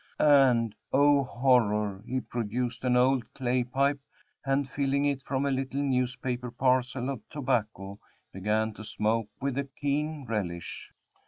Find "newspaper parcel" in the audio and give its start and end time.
5.83-7.07